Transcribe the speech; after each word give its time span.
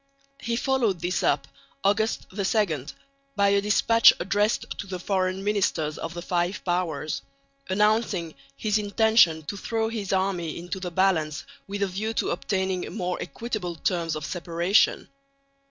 He 0.39 0.55
followed 0.55 0.99
this 1.01 1.21
up 1.21 1.47
(August 1.83 2.25
2) 2.35 2.85
by 3.35 3.49
a 3.49 3.61
despatch 3.61 4.11
addressed 4.19 4.65
to 4.79 4.87
the 4.87 4.97
Foreign 4.97 5.43
Ministers 5.43 5.99
of 5.99 6.15
the 6.15 6.23
Five 6.23 6.65
Powers, 6.65 7.21
announcing 7.69 8.33
his 8.57 8.79
intention 8.79 9.43
"to 9.43 9.55
throw 9.55 9.89
his 9.89 10.11
army 10.11 10.57
into 10.57 10.79
the 10.79 10.89
balance 10.89 11.43
with 11.67 11.83
a 11.83 11.87
view 11.87 12.15
to 12.15 12.31
obtaining 12.31 12.91
more 12.91 13.21
equitable 13.21 13.75
terms 13.75 14.15
of 14.15 14.25
separation." 14.25 15.07